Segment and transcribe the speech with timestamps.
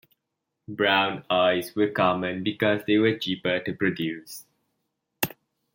[0.67, 4.47] Brown oils were common because they were cheaper to produce.